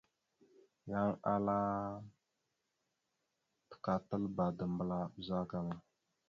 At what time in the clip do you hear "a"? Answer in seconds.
5.05-5.09, 5.73-5.75